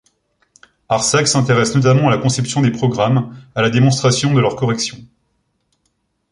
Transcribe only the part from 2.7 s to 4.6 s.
programmes, à la démonstration de leur